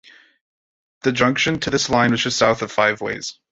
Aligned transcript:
The 1.03 1.11
junction 1.11 1.59
to 1.59 1.69
this 1.69 1.87
line 1.87 2.09
was 2.09 2.23
just 2.23 2.35
south 2.37 2.63
of 2.63 2.71
Five 2.71 3.01
Ways. 3.01 3.37